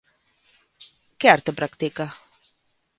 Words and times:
Que 1.19 1.27
arte 1.29 1.51
practica? 1.59 2.05